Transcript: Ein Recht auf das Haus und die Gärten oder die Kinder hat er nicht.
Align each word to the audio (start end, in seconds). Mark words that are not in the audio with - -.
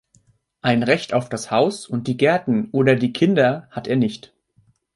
Ein 0.63 0.81
Recht 0.81 1.13
auf 1.13 1.29
das 1.29 1.51
Haus 1.51 1.85
und 1.85 2.07
die 2.07 2.17
Gärten 2.17 2.69
oder 2.71 2.95
die 2.95 3.13
Kinder 3.13 3.67
hat 3.69 3.87
er 3.87 3.97
nicht. 3.97 4.33